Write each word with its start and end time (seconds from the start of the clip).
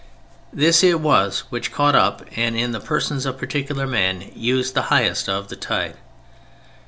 This 0.51 0.83
it 0.83 0.99
was 0.99 1.41
which 1.51 1.71
caught 1.71 1.93
up 1.93 2.23
and, 2.35 2.55
in 2.55 2.71
the 2.71 2.79
persons 2.79 3.27
of 3.27 3.37
particular 3.37 3.85
men, 3.85 4.31
used 4.35 4.73
the 4.73 4.81
highest 4.89 5.29
of 5.29 5.49
the 5.49 5.55
tide. 5.55 5.95